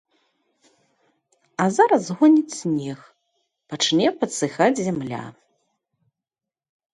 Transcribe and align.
А 1.65 1.67
зараз 1.77 2.01
згоніць 2.07 2.53
снег, 2.61 2.97
пачне 3.75 4.07
падсыхаць 4.23 4.81
зямля. 4.89 5.21